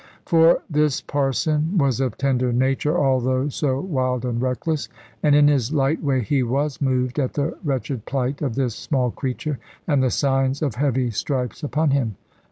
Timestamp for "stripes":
11.11-11.61